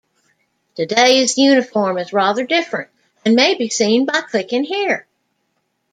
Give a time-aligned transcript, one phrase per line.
[0.73, 2.89] Today's uniform is rather different
[3.23, 5.05] and may be seen by clicking here.